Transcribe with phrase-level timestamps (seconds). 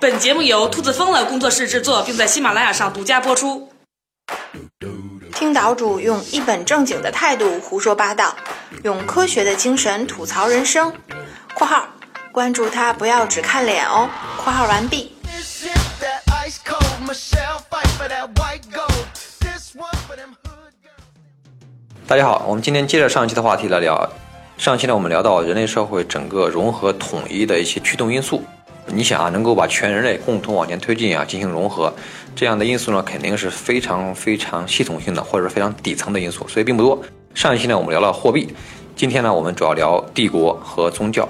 [0.00, 3.72] 本节目由兔子疯了工作室制作，并在喜马拉雅上独家播出。
[5.34, 8.36] 听岛主用一本正经的态度胡说八道，
[8.84, 10.92] 用科学的精神吐槽人生。
[11.54, 11.88] （括号
[12.30, 14.08] 关注他，不要只看脸哦。
[14.42, 15.12] ）（括号完毕。）
[22.06, 24.08] 大家好，我们今天接着上期的话题来聊。
[24.58, 28.42] 上期呢，我们聊到人类社会整个融合统一的一些驱动因素。
[28.86, 31.92] 你想啊，能够把全人类共同往前推进啊，进行融合，
[32.34, 37.00] 这样的因素呢，肯定是非常非常系统性的，或者是非常底层的因素，所以并不多。
[37.34, 38.52] 上一期呢，我们聊了货币，
[38.96, 41.22] 今天呢，我们主要聊帝国和宗教。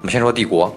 [0.00, 0.72] 我们先说帝国，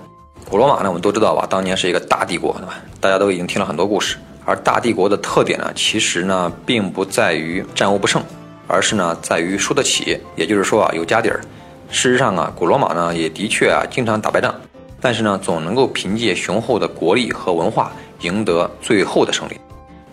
[0.50, 2.74] 古罗马呢，我们都知道吧，当年是一个大帝国，对吧？
[3.00, 4.18] 大家都已经听了很多故事。
[4.44, 8.24] 而大帝国的特点呢，其实呢，并不在于战无不胜，
[8.70, 11.42] 而是呢，在于输得起，也就是说啊，有家底儿。
[11.90, 14.54] 事实上啊，古罗马呢，也的确啊，经常打败仗。
[15.02, 19.60] 但是呢，总能够凭借雄厚的国力和文化赢得最后的胜利。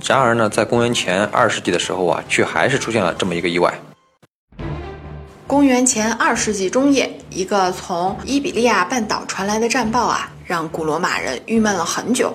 [0.07, 3.73] 然而呢，在公元前二世纪的时候啊，却还是出现了这么一个意外。
[5.47, 12.35] 公元前二世纪中叶，一个从伊比利亚半岛传来的战报啊，让古罗马人郁闷了很久。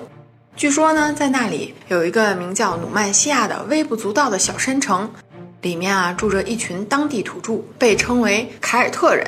[0.54, 5.10] 据说呢，在那里有一个名叫努曼西亚的微不足道的小山城，
[5.62, 9.26] 里面啊住着一群当地土著，被称为凯尔特人。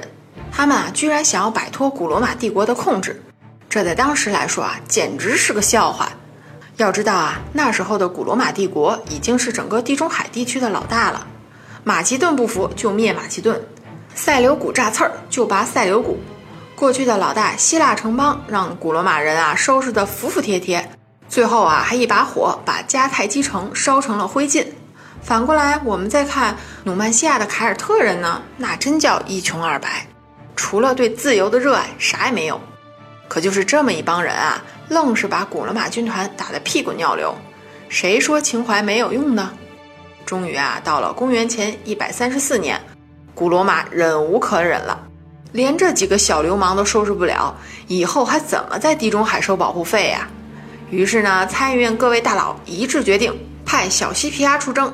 [0.52, 3.22] 他们啊，居然想要摆脱古罗马帝国的控制，
[3.68, 6.10] 这在当时来说啊，简直是个笑话。
[6.76, 11.26] 要知道啊，那时候的古罗马帝国已经是整个地中海地区的老大了。
[11.84, 13.64] 马其顿不服就灭马其顿，
[14.14, 16.18] 塞琉古炸刺儿就拔塞琉古。
[16.74, 20.90] 过去的老大希腊城邦让古罗马人啊收拾得服服帖帖，
[21.28, 24.66] 最后啊还一把火把迦太基城烧成了灰烬。
[25.24, 30.06] 反过来，我们再看努曼西亚的凯尔特人呢，那真叫一穷二白。
[30.54, 32.60] 除了对自由的热爱，啥也没有。
[33.26, 37.34] 可就是这么一帮人啊，愣是把古罗马军团打得屁滚尿流。
[37.88, 39.50] 谁说情怀没有用呢？
[40.26, 42.78] 终于啊，到了公元前一百三十四年，
[43.34, 45.00] 古罗马忍无可忍了，
[45.52, 47.56] 连这几个小流氓都收拾不了，
[47.86, 50.28] 以后还怎么在地中海收保护费呀？
[50.90, 54.92] 于是呢，参议院各位大佬一致决定派小西皮亚出征。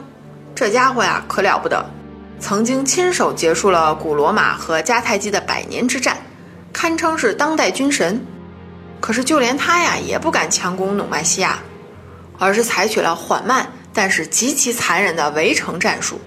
[0.61, 1.83] 这家伙呀，可了不得。
[2.39, 6.19] 曾经亲手结束了古罗马和迦太基的百年之战，
[6.71, 8.23] 堪称是当代军神。
[9.01, 11.61] 可是就连他呀，也不敢强攻努曼西亚，
[12.39, 16.21] 而是采取了缓慢但是极其残忍的围城战术。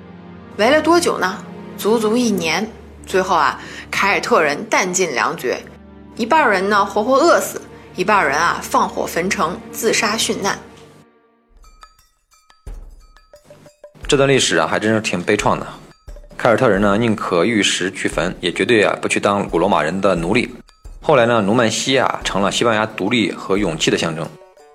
[0.58, 1.38] 围了多久呢？
[1.78, 2.68] 足足一年。
[3.06, 3.60] 最后啊，
[3.92, 5.64] 凯尔特人弹尽粮绝，
[6.16, 7.62] 一半人呢活活饿死，
[7.96, 10.58] 一半人啊放火焚城，自杀殉难。
[14.14, 15.66] 这段历史啊，还真是挺悲怆的。
[16.38, 20.54] 凯尔特人呢，宁可玉石俱焚，也绝对啊不去当古罗马人的奴隶。
[21.02, 24.24] 后来呢，努曼西亚成了西班牙独立和勇气的象征。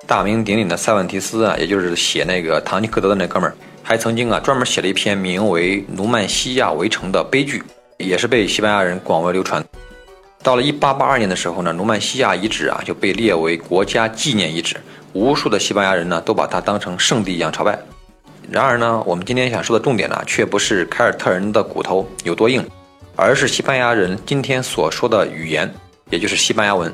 [0.09, 7.63] 大名鼎鼎的塞万提斯啊，也就是写那个《堂吉诃德》的那哥们儿，还曾经啊专门写了一篇名为《努曼西亚围城》的悲剧，
[7.97, 9.65] 也是被西班牙人广为流传。
[10.43, 14.75] 到了1882年的时候呢，努曼西亚遗址啊就被列为国家纪念遗址，
[15.13, 17.79] 无数的西班牙人呢都把它当成圣地一样朝拜。
[18.51, 22.67] 然而呢，我们今天想说的重点呢，却不是凯尔特人的骨头有多硬，
[23.15, 25.71] 而是西班牙人今天所说的语言，
[26.09, 26.91] 也就是西班牙文。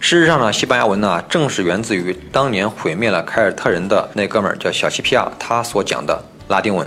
[0.00, 6.86] 事实上呢，西班牙文呢，正是源自于当年毁灭了凯尔特人的那哥们儿叫小西皮亚，他所讲的拉丁文。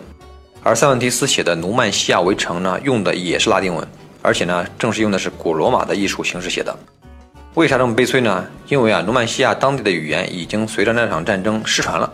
[0.61, 3.87] 而塞万提斯写的《努曼西亚围城》呢，用的也是拉丁文，
[4.21, 6.75] 而且呢，正是用的是古罗马的艺术形式写的。
[7.55, 8.45] 为啥这么悲催呢？
[8.67, 12.11] 因为啊，努曼西亚当地的语言已经随着那场战争失传了。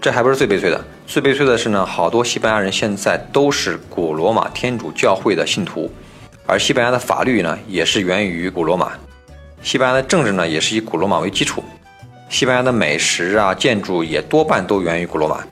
[0.00, 5.90] 这还不是最悲催的，最悲催的是呢，好多西班牙人现在都是古罗马天主教会的信徒，
[6.46, 8.92] 而西班牙的法律呢，也是源于古罗马，
[9.60, 11.64] 西班牙的政治呢，也是以古罗马为基础，
[12.28, 15.44] 西班牙的美食啊、建筑也多半都源于古罗马，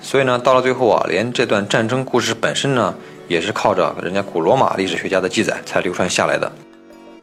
[0.00, 2.94] 所以呢，到了最后啊，连这段战争故事本身呢，
[3.26, 6.50] 也是靠着人家古罗马历史学家的记载才流传下来的。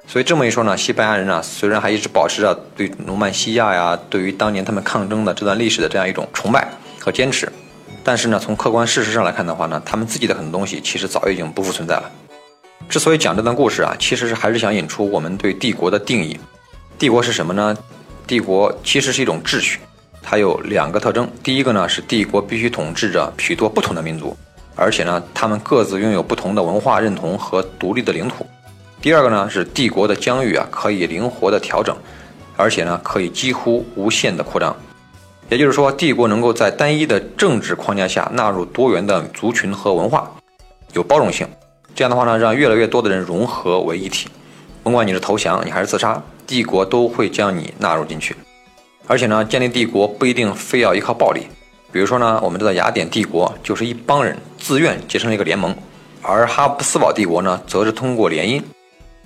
[0.07, 6.67] 所以这么一说呢，西班牙人呢，虽然还一直保持着对努曼西亚呀，对于当年他们抗争的这段历史的这样一种崇拜
[6.99, 7.51] 和坚持，
[8.03, 12.11] 但是呢，从客观事实上来看的话呢，他们自己的很多东西其实早已经不复存在了。
[12.87, 16.39] 之所以讲这段故事啊，其实是还是想引出我们对帝国的定义。
[16.99, 17.75] 帝国是什么呢？
[18.27, 19.79] 帝国其实是一种秩序，
[20.21, 21.27] 它有两个特征。
[21.43, 24.37] 第一个呢是帝国必须统治着许多不同的民族，
[24.75, 28.45] 而且呢，他们各自拥有不同的文化认同和独立的领土。
[29.05, 31.95] 第二个呢是帝国的疆域啊可以灵活的调整，
[32.57, 34.75] 而且呢可以几乎无限的扩张，
[35.47, 40.31] 也就是说帝国能够在单一的政治框架下纳入多元的族群和文化，
[40.93, 41.47] 有包容性。
[41.93, 44.27] 这样的话呢让越来越多的人融合为一体，
[44.81, 48.35] 甭管你是投降你还是自杀，帝国都会将你纳入进去。
[49.05, 51.41] 而且呢，建立帝国不一定非要依靠暴力。
[51.91, 55.75] 比如说呢，我们知道雅典帝国就是一帮人自愿结成了一个联盟，
[56.23, 58.59] 而哈布斯堡帝国呢，则是通过联姻。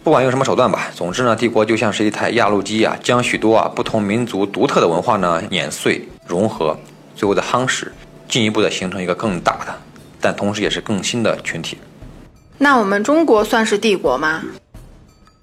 [0.02, 6.78] 不管用什么手段吧，总之呢，帝国就像是一台压路机啊，将许多啊不同民族独特的文化呢碾碎、融合，
[7.16, 7.92] 最后的夯实，
[8.28, 9.76] 进一步的形成一个更大的，
[10.22, 11.78] 但同时也是更新的群体。
[12.58, 14.42] 那我们中国算是帝国吗？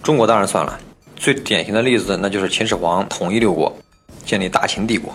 [0.03, 0.79] 中国当然算了，
[1.17, 3.75] 最典型的例子那就是秦始皇统一六国，
[4.25, 5.14] 建立大秦帝国。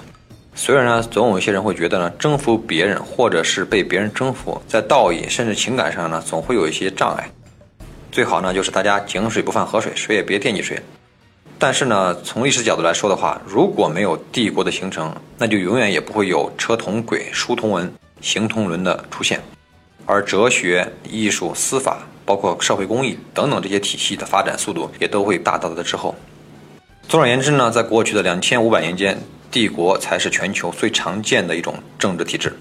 [0.53, 7.29] 虽然呢，总有一些人会觉得呢，征服别人或者是被别人征服，在道义甚至情感上呢，总会有一些障碍。
[8.11, 10.77] 最好呢，就是大家井水不犯河水，谁也别惦记谁。
[11.57, 19.39] 但是呢，从历史角度来说的话，如果没有帝国的形成，那就永远也不会有车同轨、书同文、行同伦的出现。
[20.05, 26.13] 而哲学、艺术、司法，包括社会公益等等这些体系的发展速度，也都会大大的滞后。
[27.07, 29.17] 总而言之呢，在过去的两千五百年间，
[29.49, 32.51] 帝国才是全球最常见的一种政治体制。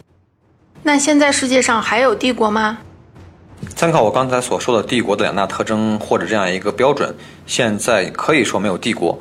[0.83, 2.79] 那现在世界上还有帝国吗？
[3.81, 7.15] 参考我刚才所说的帝国的两大特征或者这样一个标准，
[7.47, 9.19] 现在可以说没有帝国。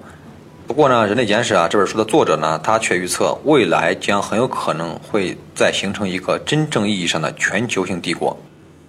[0.67, 8.38] 不过呢，《人类简史》啊这本书的作者呢，他却预测未来将很有可能会再形成一个真正意义上的全球性帝国。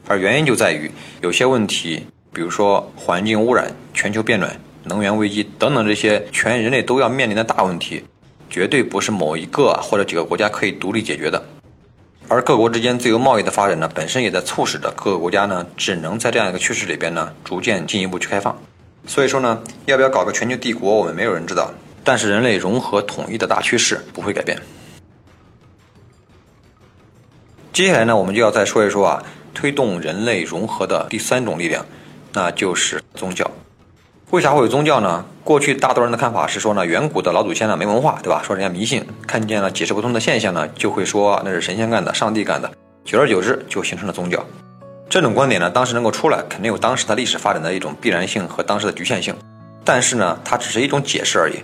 [0.08, 0.90] 而原因就在于
[1.20, 4.52] 有些问题，比如说环境污染、全球变暖、
[4.82, 8.02] 能源危机等等这些全人类都要面临的大问题，
[8.50, 11.40] 绝对不是某一个或者几个国家可以独立解决的。
[12.31, 18.56] 而各国之间自由贸易的发展呢，本身也在促使着各个国家呢，只能在这样一个趋势里边呢，逐渐进一步去开放。
[19.05, 21.73] 所以说呢，要不要搞个全球帝国，我们没有人知道。
[22.05, 24.56] 但是人类融合统一的大趋势不会改变。
[27.73, 31.85] 接下来呢，我们就要再说一说啊，推动人类融合的第三种力量，
[32.33, 33.50] 那就是宗教。
[34.31, 35.25] 为啥会有宗教呢？
[35.43, 38.41] 过去大多人的看法是说呢，远古的老祖先呢没文化，对吧？
[38.44, 42.69] 说人家迷信，看见了解释不通的现象呢，就会说那是神仙干的，上帝干的。
[43.05, 44.44] 久而久之，就形成了宗教。
[45.09, 49.32] 这种观点呢，当时能够出来，肯定有当时的历史发展的一种必然性和当时的局限性。
[49.85, 51.55] 但是呢，它只是一种解释而已。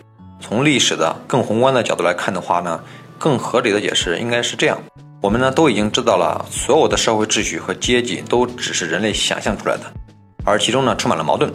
[0.41, 2.81] 从历史的更宏观的角度来看的话呢，
[3.19, 4.79] 更合理的解释应该是这样：
[5.21, 9.83] 我们呢都已经知道了，所有的社会秩序和阶级都只是人类想象出来的，
[10.45, 11.53] 而其中呢充满了矛盾。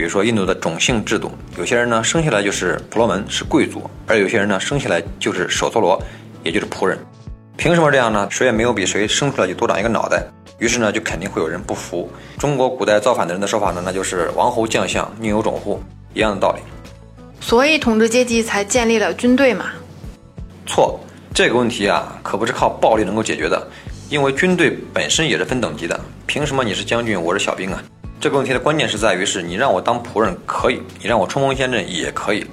[0.00, 6.02] 比如说印度的种姓制度，有些人呢生下来就是婆罗门，是贵族；而有些人呢生下来就是首陀罗，
[6.42, 6.98] 也就是仆人。
[7.58, 8.26] 凭什么这样呢？
[8.30, 10.24] 谁也没有比谁生出来就多长一个脑袋。
[10.58, 12.10] 于是呢，就肯定会有人不服。
[12.38, 15.78] 中国古代造反的人的说法呢，那就是王侯将相宁有种乎？
[16.14, 16.62] 一样的道理。
[17.38, 19.66] 所以统治阶级才建立了军队嘛？
[20.64, 20.98] 错，
[21.34, 23.68] 这个问题啊，可不是靠暴力能够解决的。
[24.08, 27.84] 因为军队本身也是分等级的，凭什么你是将军，我是小兵啊？
[28.20, 32.44] 这个问题的关键是在于，是你让我当仆人可以，你让我冲锋陷阵也可以，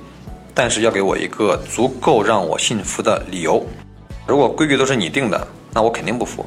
[0.54, 3.62] 但是要给我一个足够让我信服的理由。
[4.26, 6.46] 如果规矩都是你定的，那我肯定不服。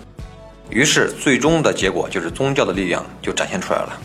[0.70, 3.98] 于是最终的结果就是宗教的力量就展现出来了。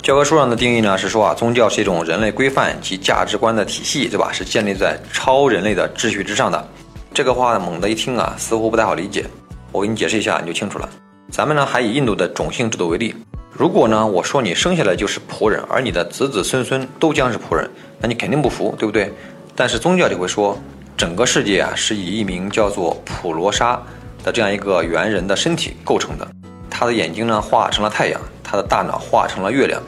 [0.00, 4.32] 教科书上的定义呢是说啊，宗教是一种人类规范及价值观的体系，对吧？
[4.32, 6.66] 是建立在超人类的秩序之上的。
[7.12, 9.26] 这个话猛地一听啊，似乎不太好理解。
[9.72, 10.88] 我给你解释一下，你就清楚了。
[11.30, 13.14] 咱们呢还以印度的种姓制度为例。
[13.58, 17.68] 如果呢，我说你生下来就是仆人，而你的子子孙孙都将是仆人，
[18.00, 19.12] 那你肯定不服，对不对？
[19.56, 20.56] 但是宗教就会说，
[20.96, 23.82] 整个世界啊是以一名叫做普罗沙
[24.22, 26.28] 的这样一个猿人的身体构成的，
[26.70, 29.82] 他的眼睛呢化成了太阳，他的大脑化成了月亮，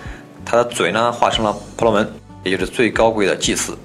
[0.45, 2.13] 他的嘴呢化成了婆罗门，
[2.43, 3.79] 也就是最高贵的祭祀，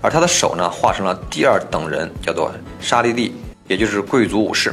[0.00, 3.34] 而他的手呢化成了第二等人，叫做沙利利，
[3.66, 4.72] 也就是贵族武士，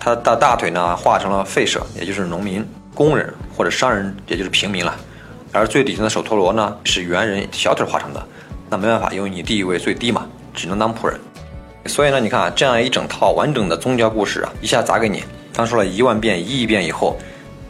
[0.00, 2.66] 他的大腿呢化成了吠舍，也就是农民。
[2.94, 4.94] 工人或者商人，也就是平民了，
[5.52, 8.24] 而最底层的首陀罗呢，是猿人小腿化成的，
[8.70, 11.18] 那没办法，因为你地位最低嘛，只能当仆人。
[11.86, 17.16] 所以呢，你看啊，这样一整套完整的宗教故事啊，一下砸给你，当说了一万遍、一亿遍以后，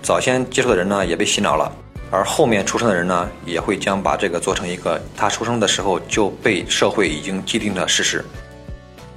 [0.03, 1.73] 早先接受的人呢也被洗脑了，
[2.11, 8.25] 而后面出生的人呢，也会将把这个做成一个他出生的时候就被社会已经既定的事实。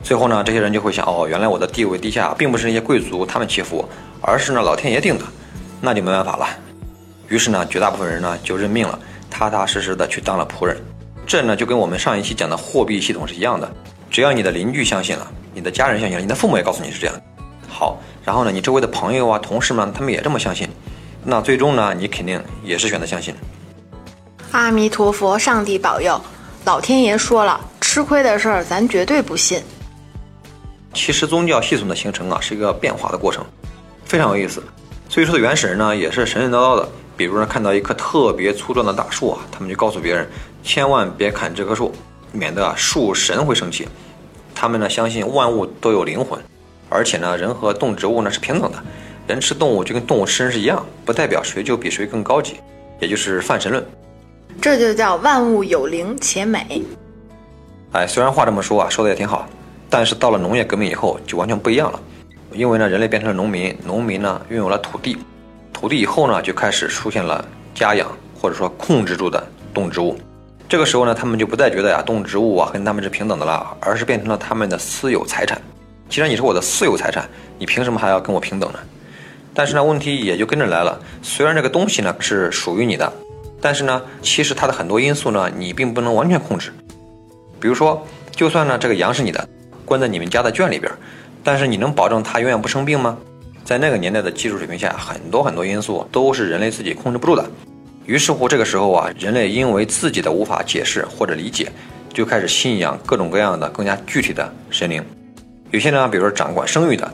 [0.02, 3.90] 最后呢，这些人就会想，哦，原来我的地位低下，并不是那些贵族他们欺负我，
[4.22, 5.26] 而是呢老天爷定的。
[5.80, 6.48] 那就没办法了，
[7.28, 8.98] 于是呢，绝大部分人呢就认命了，
[9.30, 10.78] 踏踏实实的去当了仆人。
[11.26, 13.70] 这呢就跟我们上一期讲的货币系统是一样的，
[14.10, 17.16] 只要你的邻居相信了，你的家人相信了，你的父母也告诉你是这样。
[17.68, 20.68] 好，然后呢，你周围的朋友啊、同事们，他们也这么相信，
[21.24, 23.36] 那最终呢，你肯定也是选择相信。
[24.52, 26.20] 阿弥陀佛，上帝保佑，
[26.66, 29.62] 老天爷说了，吃亏的事儿咱绝对不信。
[30.94, 33.46] 其实宗教系统的形成啊，是一个变化的过程，
[34.06, 34.64] 非常有意思。
[35.10, 36.88] 最初的原始人呢，也是神神叨叨的。
[37.16, 40.28] 比如呢，看到一棵特别粗壮的大树啊，他们就告诉别人，
[40.62, 41.92] 千万别砍这棵树，
[42.32, 43.88] 免得啊树神会生气。
[44.54, 46.40] 他们呢相信万物都有灵魂，
[46.90, 48.78] 而且呢人和动植物呢是平等的，
[49.26, 52.58] 人吃动物就跟动物吃人是一样，不代表谁就比谁更高级，
[53.00, 53.84] 也就是泛神论。
[54.62, 56.84] 这就叫万物有灵且美。
[57.94, 59.48] 哎，虽然话这么说啊，说的也挺好，
[59.90, 62.00] 但是到了农业革命以后就完全不一样了，
[62.58, 65.16] 因为呢人类变成了农民，农民呢拥有了土地，
[65.72, 70.18] 土地以后呢就开始出现了家养或者说控制住的动植物。
[70.68, 75.62] 这个时候呢，他们就不再觉得呀，动植物啊跟他们是平等的了，而是变成了他们的私有财产。
[76.10, 78.80] 既然你是我的私有财产，你凭什么还要跟我平等呢？
[79.54, 81.00] 但是呢，问题也就跟着来了。
[81.22, 83.14] 虽然这个东西呢是属于你的，
[83.62, 86.74] 但是呢，其实它的很多因素呢，你并不能完全控制。
[87.60, 89.48] 比如说，就算呢这个羊是你的，
[89.86, 90.92] 关在你们家的圈里边，
[91.48, 93.18] 但是你能保证它永远不生病吗？
[93.64, 97.50] 在那个年代的技术水平下，很多很多因素都是人类自己控制不住的。
[98.06, 101.72] 于是乎，这个时候啊，人类因为自己的无法解释或者理解，
[102.14, 105.02] 就开始信仰各种各样的更加具体的神灵。
[105.72, 107.08] 有些呢，比如说掌管生育的；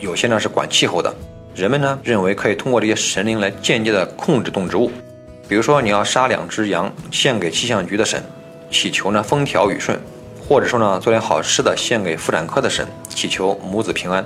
[0.00, 1.14] 有些呢是管气候的。
[1.54, 4.90] 人们呢认为可以通过这些神灵来间接的控制动植物。
[5.48, 8.20] 比如说，你要杀两只羊献给气象局的神，
[8.68, 9.96] 祈求呢风调雨顺；
[10.48, 14.24] 或者说呢做点好吃的献给妇产科的神，祈求母子平安。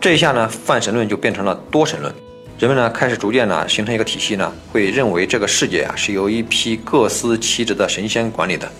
[0.00, 2.12] 这一下呢，泛神论就变成了多神论。
[2.58, 8.70] 人们呢开始逐渐呢形成一个体系呢，会认为这个世界啊是由一批各司其职的神仙管理的。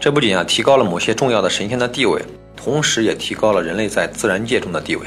[0.00, 2.22] 这不仅啊提高了某些重要的神仙的地位，
[2.56, 5.06] 同时也提高了人类在自然界中的地位。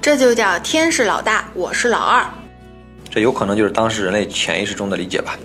[0.00, 2.24] 这就叫天是老大，我是老二。
[3.10, 5.36] 这有可能就是当时人类潜意识中的理解吧。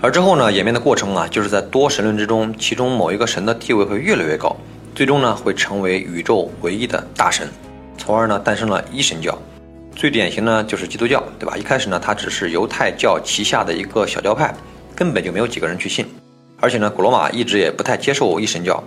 [0.00, 4.56] 而之后呢演变的过程啊，就是在多神论之中，其中某一个神的地位会越来越高，
[4.94, 7.48] 最终呢会成为宇宙唯一的大神，
[7.96, 9.36] 从而呢诞生了一神教。
[9.96, 11.56] 最典型呢就是基督教，对吧？
[11.56, 14.54] 一开始呢，它只是犹太教旗下的一个小教派，
[14.94, 16.06] 根本就没有几个人去信。
[16.60, 18.82] 而且呢，古罗马一直也不太接受一神教。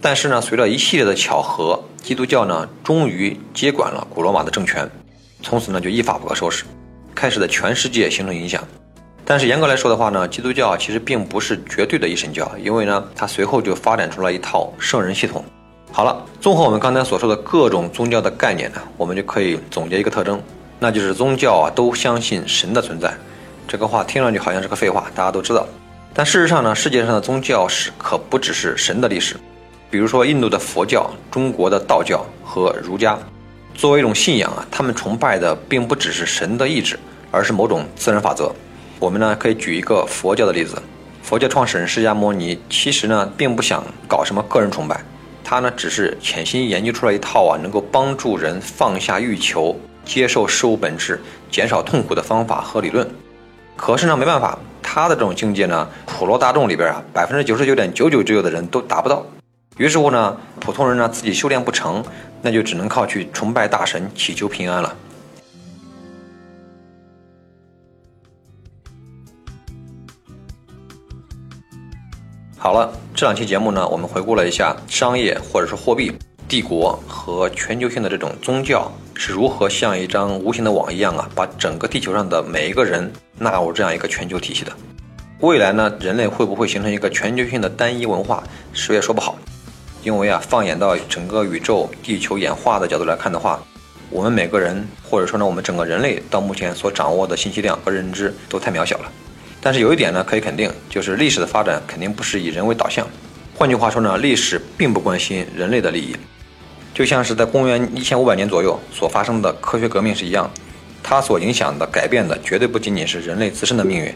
[0.00, 4.88] 但是呢，随着一系列的巧合，基督教呢终于接管了古罗马的政权，
[5.42, 6.62] 从此呢就一发不可收拾，
[7.12, 8.62] 开始在全世界形成影响。
[9.26, 15.42] 但是严格来说的话呢，基督教其实并不是绝对的一神教，因为呢，它随后就发展出了一套圣人系统。
[15.90, 20.42] 好了，综合我们刚才所说的各种宗教的概念呢，我们就可以总结一个特征，
[20.78, 23.14] 那就是宗教啊都相信神的存在。
[23.66, 25.66] 这个话听上去好像是个废话，大家都知道。
[26.12, 29.36] 但事实上呢，世界上的宗教史可不只是神的历史。
[29.90, 33.18] 比如说印度的佛教、中国的道教和儒家，
[33.74, 36.98] 作为一种信仰啊，他们崇拜的并不只是神的意志，
[37.30, 38.52] 而是某种自然法则。
[38.98, 40.80] 我们呢可以举一个佛教的例子，
[41.22, 45.00] 佛教创始人释迦牟尼其实呢并不想搞什么个人崇拜。
[45.42, 51.20] 他呢，只是潜心研究出来一套啊，能够帮助人放下欲求、接受事物本质、
[51.50, 53.06] 减少痛苦的方法和理论。
[53.76, 59.26] 可是呢，没办法，他的这种境界呢，普罗大众里边啊，百分之九十九点九九九九的人都达不到。
[59.76, 62.02] 于是乎呢，普通人呢自己修炼不成，
[62.40, 64.96] 那就只能靠去崇拜大神，祈求平安了。
[72.64, 76.10] 好了，这两期节目呢，我们回顾了一下商业或者是货币、
[76.48, 84.72] 帝国和全球性的这种宗教是如何像一张无形的网一样啊，把整个地球上的每一个人纳入这样一个全球体系的。
[85.40, 88.42] 未来呢，人类会不会形成一个全球性的单一文化，
[88.72, 89.36] 谁也说不好。
[90.02, 93.62] 因为啊，放眼到整个宇宙、地球演化的角度来看的话，
[94.08, 99.12] 我们每个人或者说呢，我们整个人类到目前所掌握的信息量和认知都太渺小了。
[99.64, 103.08] 但是有一点呢，可以肯定，就是历史的发展肯定不是以人为导向。
[103.54, 106.14] 换句话说呢，历史并不关心人类的利益。
[106.92, 110.50] 就像是在公元一千五百年左右所发生的科学革命是一样，
[111.02, 114.14] 它所影响的、改变的绝对不仅仅是人类自身的命运，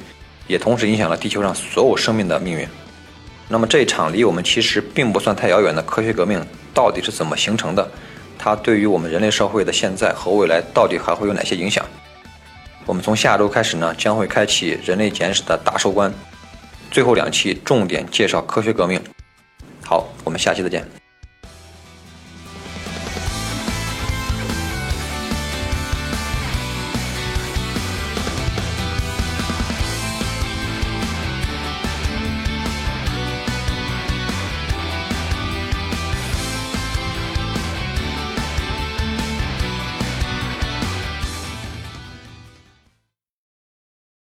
[0.48, 2.68] 也同时影响了地球上所有生命的命运。
[3.48, 7.90] 那么这一场离我们其实并不算太遥远的科学革命到底是怎么形成的？
[8.38, 11.82] 它对于我们人类社会的现在和未来到底还会有哪些影响？
[12.88, 16.10] 我们从下周开始呢，将会开启《人类简史》的大收官，
[16.90, 18.98] 最后两期重点介绍科学革命。
[19.84, 20.97] 好，我们下期再见。